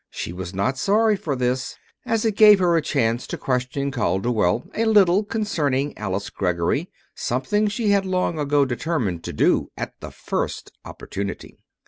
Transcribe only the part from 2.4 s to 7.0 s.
her a chance to question Calderwell a little concerning Alice Greggory